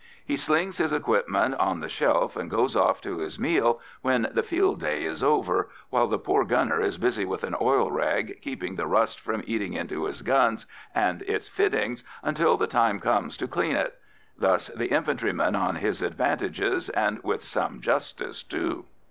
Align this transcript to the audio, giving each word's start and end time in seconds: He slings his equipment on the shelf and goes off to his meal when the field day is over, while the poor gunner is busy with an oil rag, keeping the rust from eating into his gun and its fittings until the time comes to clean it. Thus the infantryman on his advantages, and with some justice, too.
He 0.25 0.35
slings 0.35 0.79
his 0.79 0.91
equipment 0.91 1.53
on 1.59 1.79
the 1.79 1.87
shelf 1.87 2.35
and 2.35 2.49
goes 2.49 2.75
off 2.75 3.01
to 3.01 3.19
his 3.19 3.37
meal 3.39 3.79
when 4.01 4.29
the 4.33 4.41
field 4.41 4.79
day 4.79 5.03
is 5.05 5.21
over, 5.23 5.69
while 5.91 6.07
the 6.07 6.17
poor 6.17 6.43
gunner 6.43 6.81
is 6.81 6.97
busy 6.97 7.23
with 7.23 7.43
an 7.43 7.55
oil 7.61 7.91
rag, 7.91 8.39
keeping 8.41 8.77
the 8.77 8.87
rust 8.87 9.19
from 9.19 9.43
eating 9.45 9.73
into 9.73 10.05
his 10.05 10.23
gun 10.23 10.57
and 10.95 11.21
its 11.27 11.47
fittings 11.47 12.03
until 12.23 12.57
the 12.57 12.65
time 12.65 12.99
comes 12.99 13.37
to 13.37 13.47
clean 13.47 13.75
it. 13.75 13.99
Thus 14.35 14.69
the 14.69 14.87
infantryman 14.89 15.55
on 15.55 15.75
his 15.75 16.01
advantages, 16.01 16.89
and 16.89 17.23
with 17.23 17.43
some 17.43 17.79
justice, 17.79 18.41
too. 18.41 18.85